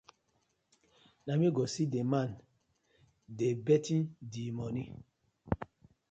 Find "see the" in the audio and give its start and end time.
1.73-2.01